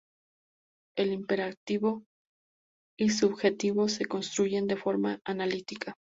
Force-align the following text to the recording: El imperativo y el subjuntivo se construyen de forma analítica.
El 0.97 1.11
imperativo 1.13 2.01
y 2.97 3.03
el 3.03 3.11
subjuntivo 3.13 3.87
se 3.87 4.07
construyen 4.07 4.65
de 4.65 4.75
forma 4.75 5.19
analítica. 5.25 5.95